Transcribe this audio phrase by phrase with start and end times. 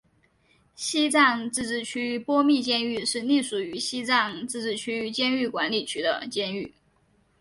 [0.73, 6.73] 西藏自治区波密监狱是隶属于西藏自治区监狱管理局的监狱。